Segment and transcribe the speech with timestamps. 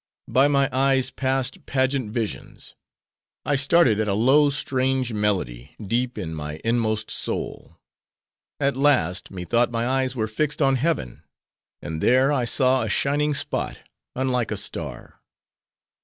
[0.27, 2.73] By my eyes passed pageant visions.
[3.45, 7.77] I started at a low, strange melody, deep in my inmost soul.
[8.59, 11.21] At last, methought my eyes were fixed on heaven;
[11.83, 13.77] and there, I saw a shining spot,
[14.15, 15.21] unlike a star.